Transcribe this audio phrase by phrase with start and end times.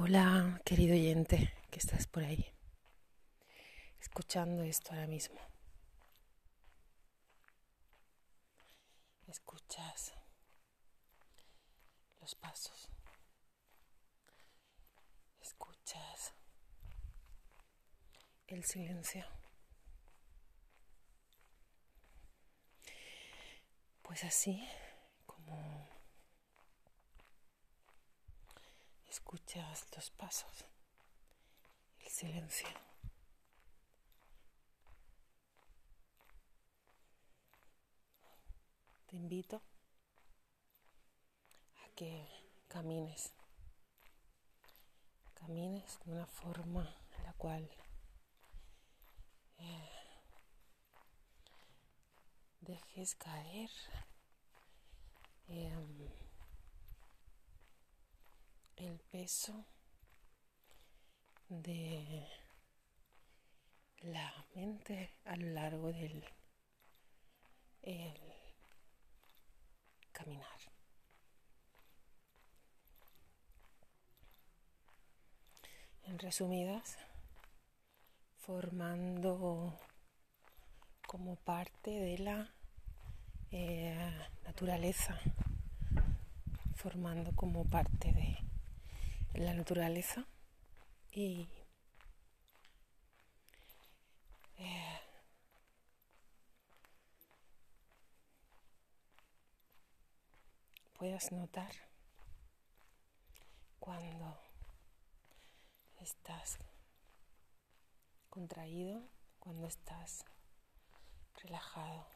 [0.00, 2.46] Hola, querido oyente, que estás por ahí,
[3.98, 5.40] escuchando esto ahora mismo.
[9.26, 10.14] Escuchas
[12.20, 12.88] los pasos.
[15.40, 16.32] Escuchas
[18.46, 19.26] el silencio.
[24.02, 24.64] Pues así
[25.26, 25.88] como
[29.18, 30.64] escuchas los pasos,
[31.98, 32.68] el silencio.
[39.06, 39.60] Te invito
[41.82, 42.28] a que
[42.68, 43.32] camines,
[45.34, 47.68] camines de una forma en la cual
[49.58, 49.90] eh,
[52.60, 53.70] dejes caer.
[55.48, 56.27] Eh,
[58.80, 59.64] el peso
[61.48, 62.28] de
[64.02, 66.24] la mente a lo largo del
[70.12, 70.46] caminar.
[76.04, 76.98] En resumidas,
[78.38, 79.78] formando
[81.06, 82.50] como parte de la
[83.50, 84.12] eh,
[84.44, 85.18] naturaleza,
[86.74, 88.47] formando como parte de
[89.40, 90.26] la naturaleza
[91.12, 91.48] y
[94.58, 95.00] eh,
[100.94, 101.70] puedas notar
[103.78, 104.40] cuando
[106.00, 106.58] estás
[108.28, 109.08] contraído,
[109.38, 110.24] cuando estás
[111.36, 112.08] relajado,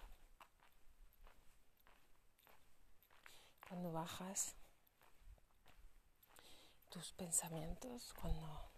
[3.68, 4.56] cuando bajas
[6.92, 8.68] tus pensamientos cuando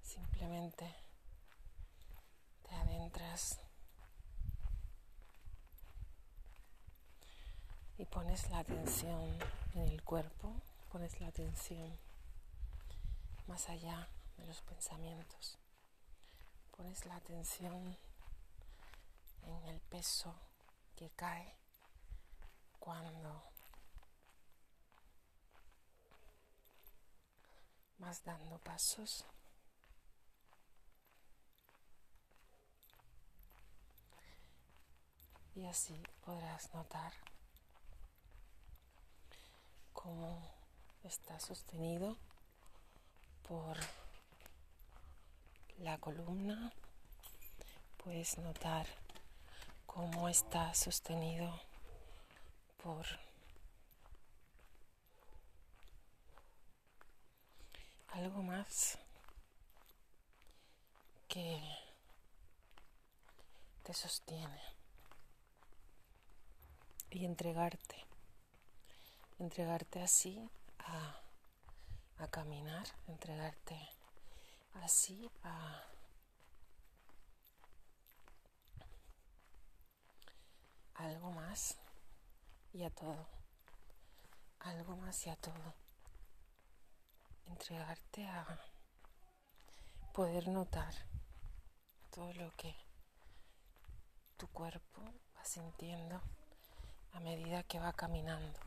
[0.00, 0.94] simplemente
[2.62, 3.58] te adentras
[7.98, 9.36] y pones la atención
[9.74, 10.54] en el cuerpo,
[10.92, 11.98] pones la atención
[13.48, 15.58] más allá de los pensamientos,
[16.76, 17.96] pones la atención
[19.42, 20.32] en el peso
[20.94, 21.56] que cae
[22.78, 23.55] cuando
[27.98, 29.24] vas dando pasos.
[35.54, 37.12] Y así podrás notar
[39.94, 40.38] cómo
[41.02, 42.16] está sostenido
[43.48, 43.78] por
[45.78, 46.72] la columna.
[47.96, 48.86] Puedes notar
[49.86, 51.58] cómo está sostenido
[52.82, 53.06] por
[58.16, 58.98] algo más
[61.28, 61.60] que
[63.82, 64.62] te sostiene
[67.10, 68.06] y entregarte,
[69.38, 71.20] entregarte así a,
[72.16, 73.78] a caminar, entregarte
[74.72, 75.84] así a
[80.94, 81.76] algo más
[82.72, 83.28] y a todo,
[84.60, 85.85] algo más y a todo
[87.46, 88.46] entregarte a
[90.12, 90.94] poder notar
[92.10, 92.74] todo lo que
[94.36, 95.02] tu cuerpo
[95.36, 96.20] va sintiendo
[97.12, 98.58] a medida que va caminando.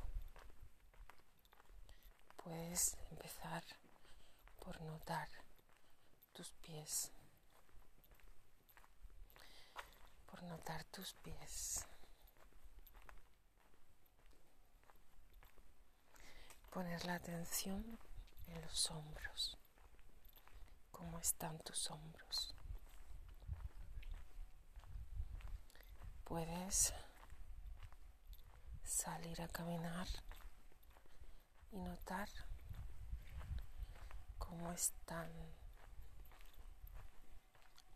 [2.44, 3.64] Puedes empezar
[4.60, 5.28] por notar
[6.34, 7.12] tus pies,
[10.30, 11.86] por notar tus pies.
[16.72, 18.00] Poner la atención
[18.52, 19.58] en los hombros.
[20.92, 22.54] ¿Cómo están tus hombros?
[26.24, 26.94] Puedes
[28.84, 30.08] salir a caminar
[31.72, 32.30] y notar
[34.38, 35.30] cómo están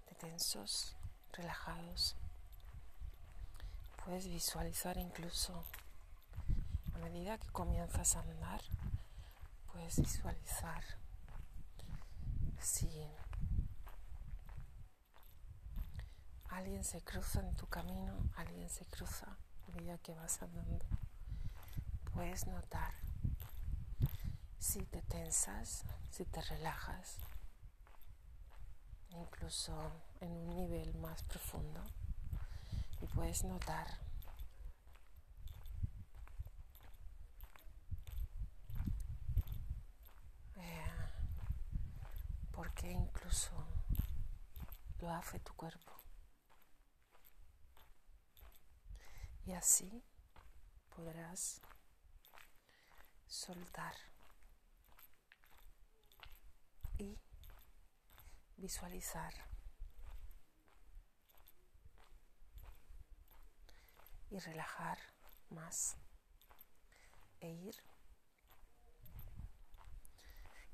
[0.07, 0.95] de tensos,
[1.31, 2.15] relajados.
[4.03, 5.63] Puedes visualizar incluso
[6.93, 8.61] a medida que comienzas a andar
[9.73, 10.83] puedes visualizar
[12.59, 12.87] si
[16.49, 19.25] alguien se cruza en tu camino, alguien se cruza
[19.67, 20.85] a medida que vas andando.
[22.13, 22.93] Puedes notar
[24.59, 27.17] si te tensas, si te relajas,
[29.09, 29.73] incluso
[30.21, 31.81] en un nivel más profundo.
[33.01, 34.02] Y puedes notar
[42.89, 43.51] incluso
[44.99, 45.93] lo hace tu cuerpo.
[49.45, 50.03] Y así
[50.95, 51.61] podrás
[53.27, 53.93] soltar
[56.97, 57.17] y
[58.57, 59.33] visualizar
[64.29, 64.97] y relajar
[65.49, 65.97] más
[67.41, 67.92] e ir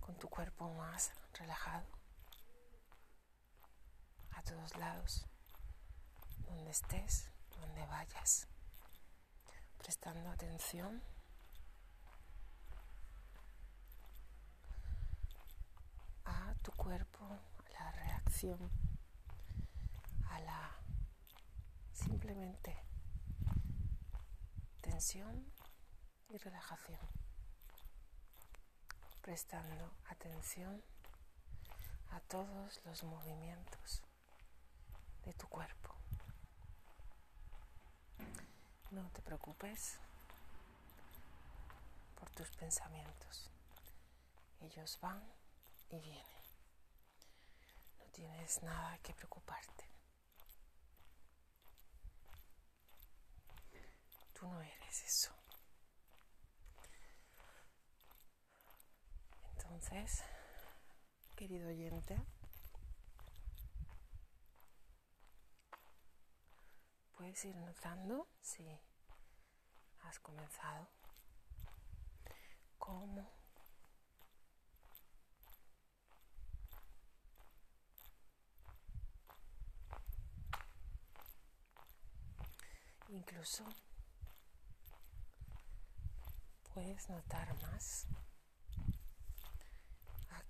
[0.09, 1.85] con tu cuerpo más relajado
[4.31, 5.27] a todos lados,
[6.47, 7.29] donde estés,
[7.59, 8.47] donde vayas,
[9.77, 11.03] prestando atención.
[16.25, 18.71] A tu cuerpo, a la reacción,
[20.31, 20.71] a la
[21.93, 22.83] simplemente
[24.81, 25.45] tensión
[26.29, 26.97] y relajación,
[29.21, 30.81] prestando atención
[32.11, 34.01] a todos los movimientos
[35.25, 35.95] de tu cuerpo.
[38.91, 39.99] No te preocupes
[42.19, 43.49] por tus pensamientos.
[44.61, 45.23] Ellos van
[45.89, 46.25] y vienen.
[47.99, 49.85] No tienes nada que preocuparte.
[54.33, 55.38] Tú no eres eso.
[59.81, 60.23] Entonces,
[61.37, 62.21] querido oyente,
[67.15, 68.67] puedes ir notando si
[70.03, 70.89] has comenzado,
[72.77, 73.25] cómo
[83.07, 83.63] incluso
[86.73, 88.07] puedes notar más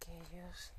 [0.10, 0.74] aquellos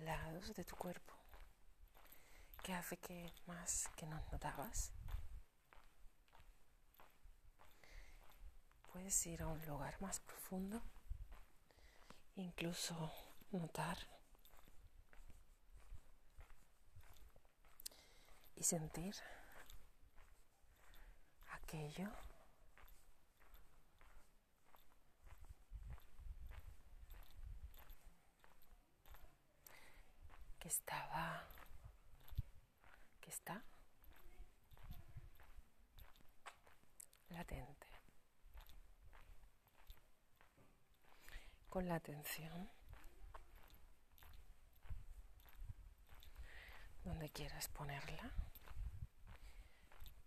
[0.00, 1.14] lados de tu cuerpo.
[2.62, 4.92] Que hace que más que no notabas
[8.92, 10.82] puedes ir a un lugar más profundo
[12.34, 13.12] incluso
[13.52, 13.98] notar
[18.56, 19.14] y sentir
[21.52, 22.10] aquello
[30.66, 31.44] estaba,
[33.20, 33.62] que está
[37.28, 37.86] latente,
[41.68, 42.68] con la atención
[47.04, 48.32] donde quieras ponerla,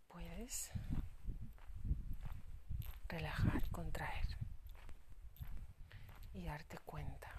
[0.07, 0.71] puedes
[3.09, 4.37] relajar, contraer
[6.33, 7.38] y darte cuenta.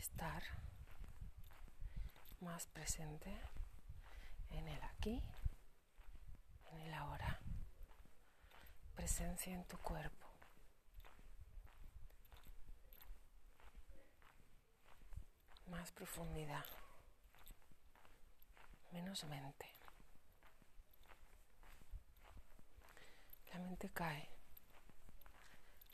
[0.00, 0.42] Estar
[2.40, 3.38] más presente
[4.48, 5.22] en el aquí,
[6.72, 7.38] en el ahora.
[8.96, 10.26] Presencia en tu cuerpo.
[15.66, 16.64] Más profundidad.
[18.92, 19.66] Menos mente.
[23.52, 24.30] La mente cae.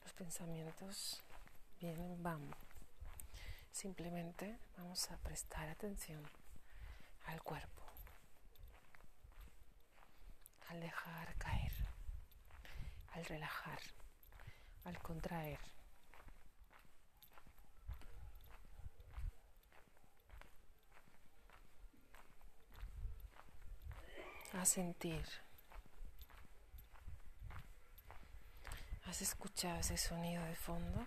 [0.04, 1.24] Los pensamientos
[1.80, 2.65] vienen, van.
[3.76, 6.22] Simplemente vamos a prestar atención
[7.26, 7.82] al cuerpo.
[10.68, 11.72] Al dejar caer.
[13.12, 13.78] Al relajar.
[14.86, 15.58] Al contraer.
[24.54, 25.22] A sentir.
[29.04, 31.06] ¿Has escuchado ese sonido de fondo?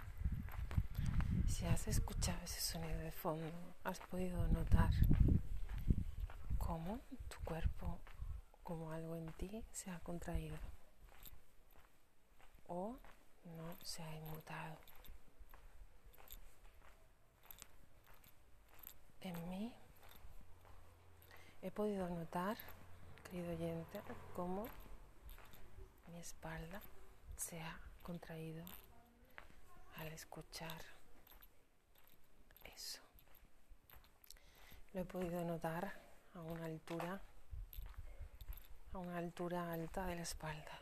[1.49, 3.51] Si has escuchado ese sonido de fondo,
[3.83, 4.91] has podido notar
[6.59, 7.97] cómo tu cuerpo,
[8.63, 10.55] como algo en ti, se ha contraído
[12.67, 12.95] o
[13.43, 14.77] no se ha inmutado.
[19.21, 19.73] En mí
[21.63, 22.57] he podido notar,
[23.23, 24.01] querido oyente,
[24.35, 24.67] cómo
[26.13, 26.79] mi espalda
[27.37, 28.63] se ha contraído
[29.97, 30.98] al escuchar
[32.79, 32.99] eso.
[34.93, 35.99] Lo he podido notar
[36.33, 37.21] a una altura,
[38.93, 40.79] a una altura alta de la espalda.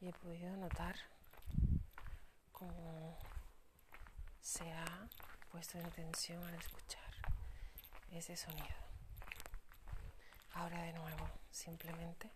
[0.00, 0.96] Y he podido notar
[2.50, 3.18] cómo
[4.40, 5.08] se ha
[5.50, 7.12] puesto en tensión al escuchar
[8.10, 8.76] ese sonido.
[10.54, 12.30] Ahora de nuevo, simplemente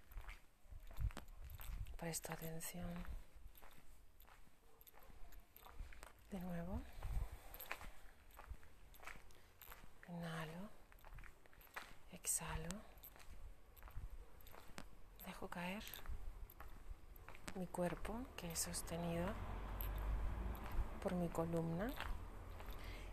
[1.98, 3.15] Presto atención.
[6.36, 6.82] De nuevo.
[10.08, 10.68] Inhalo.
[12.12, 12.68] Exhalo.
[15.24, 15.82] Dejo caer
[17.54, 19.26] mi cuerpo que es sostenido
[21.02, 21.90] por mi columna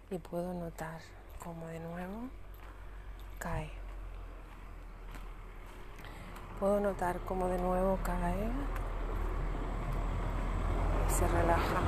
[0.10, 1.00] y puedo notar
[1.42, 2.27] cómo de nuevo
[3.39, 3.72] cae.
[6.60, 8.51] Puedo notar cómo de nuevo cae
[11.08, 11.82] y se relaja.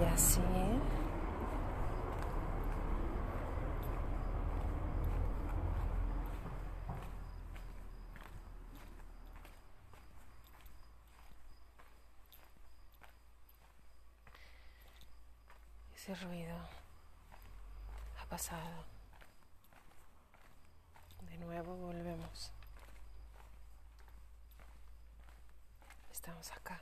[0.00, 0.01] Y
[16.02, 16.56] ese ruido
[18.20, 18.84] ha pasado.
[21.30, 22.50] De nuevo volvemos.
[26.12, 26.80] Estamos acá,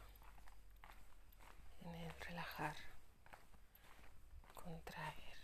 [1.85, 2.75] en el relajar,
[4.71, 5.39] contraer.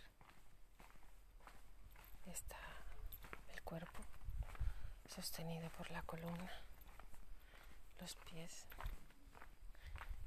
[2.27, 2.57] Está
[3.53, 4.01] el cuerpo
[5.09, 6.51] sostenido por la columna,
[7.99, 8.65] los pies,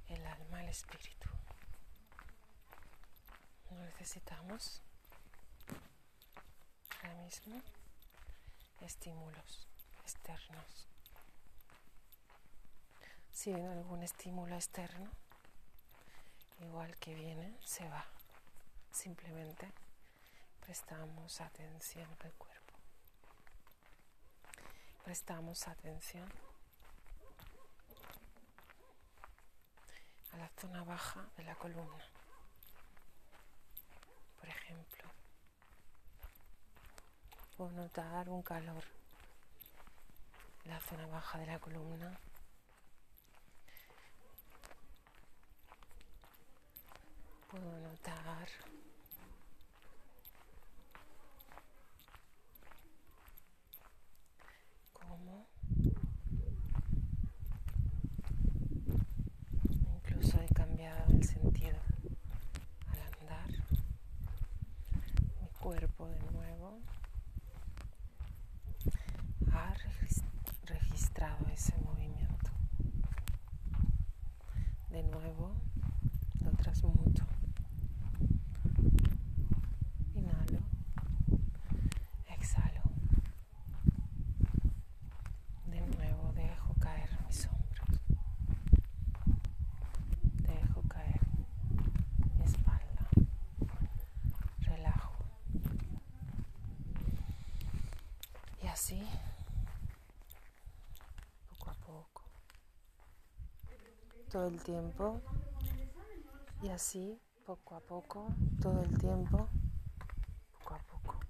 [0.08, 1.30] el alma, el espíritu.
[3.70, 4.82] No necesitamos
[7.02, 7.62] ahora mismo
[8.82, 9.66] estímulos
[10.02, 10.86] externos.
[13.32, 15.08] Si algún estímulo externo,
[16.60, 18.04] igual que viene, se va.
[18.92, 19.72] Simplemente
[20.60, 22.74] prestamos atención al cuerpo.
[25.04, 26.28] Prestamos atención
[30.32, 32.04] a la zona baja de la columna
[34.40, 35.04] por ejemplo.
[37.56, 38.84] Puedo notar un calor
[40.64, 42.18] en la zona baja de la columna.
[47.50, 48.48] Puedo notar
[54.92, 55.46] cómo
[59.96, 61.80] incluso he cambiado el sentido
[65.70, 66.80] cuerpo de nuevo
[69.52, 69.72] ha
[70.66, 72.50] registrado ese movimiento.
[74.90, 75.54] De nuevo
[76.40, 77.22] lo transmuto.
[80.12, 80.58] Inhalo,
[82.26, 82.82] exhalo.
[85.66, 88.00] De nuevo dejo caer mis hombros.
[90.48, 91.20] Dejo caer
[92.36, 93.08] mi espalda.
[94.62, 95.10] Relajo.
[98.80, 99.06] Así,
[101.50, 102.22] poco a poco,
[104.30, 105.20] todo el tiempo,
[106.62, 108.28] y así, poco a poco,
[108.62, 109.48] todo el tiempo,
[110.58, 111.20] poco a poco,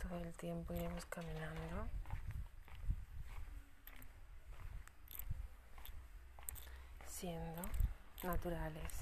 [0.00, 1.88] todo el tiempo iremos caminando.
[7.08, 7.62] siendo
[8.22, 8.92] naturales,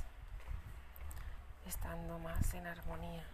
[1.66, 3.24] estando más en armonía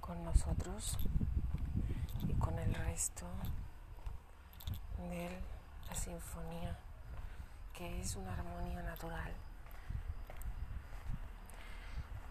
[0.00, 0.96] con nosotros
[2.28, 3.26] y con el resto
[5.10, 5.30] de
[5.88, 6.78] la sinfonía,
[7.74, 9.32] que es una armonía natural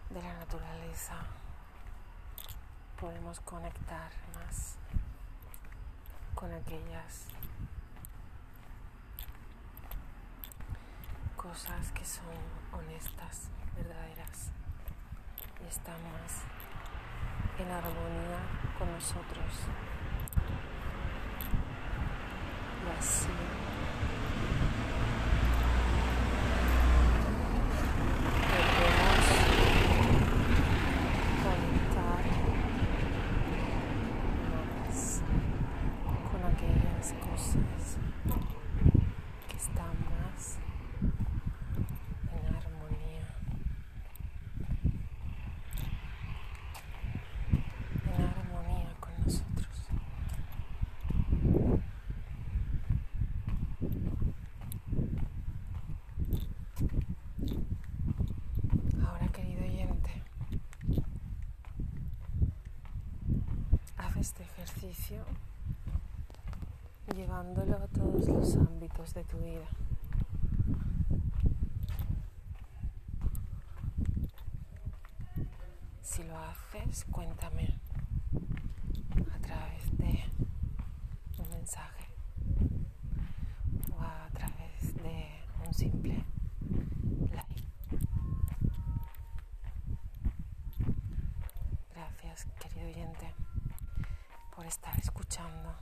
[0.08, 1.16] de la naturaleza.
[2.98, 4.76] Podemos conectar más
[6.34, 7.26] con aquellas
[11.36, 12.24] cosas que son
[12.72, 14.52] honestas, verdaderas
[15.62, 16.44] y están más
[17.58, 18.38] en armonía
[18.78, 19.52] con nosotros.
[64.26, 65.22] Este ejercicio
[67.14, 69.68] llevándolo a todos los ámbitos de tu vida.
[76.02, 77.78] Si lo haces, cuéntame
[79.32, 80.24] a través de
[81.38, 82.06] un mensaje
[83.96, 86.24] o a través de un simple
[87.32, 87.62] like.
[91.94, 93.32] Gracias, querido oyente,
[94.66, 95.74] estar escuchando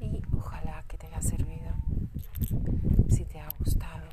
[0.00, 1.72] y ojalá que te haya servido.
[3.10, 4.08] Si te ha gustado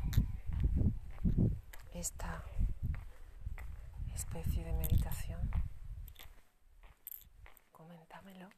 [1.94, 2.44] esta
[4.13, 5.50] especie de meditación,
[7.72, 8.50] coméntamelo.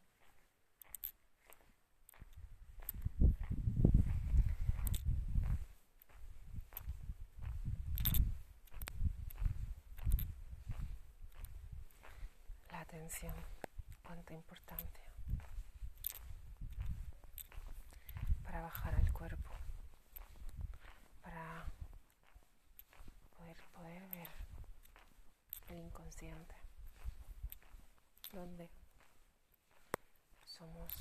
[12.71, 13.33] La atención,
[14.07, 15.03] cuánta importancia
[18.45, 19.51] para bajar al cuerpo,
[21.21, 21.65] para
[23.37, 24.29] poder, poder ver
[25.67, 26.55] el inconsciente,
[28.31, 28.69] donde
[30.45, 30.93] somos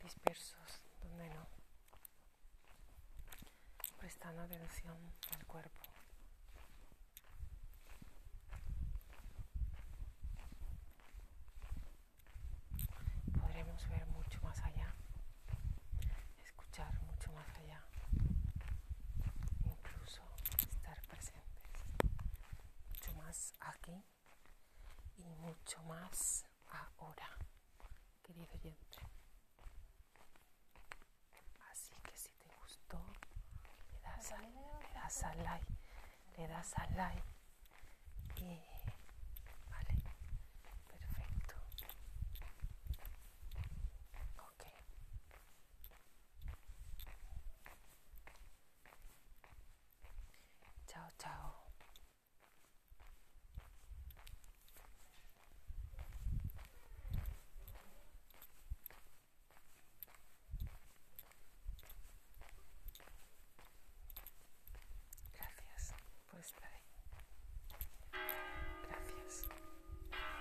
[0.00, 1.44] dispersos, donde no,
[3.98, 4.96] prestando atención
[36.98, 37.27] life.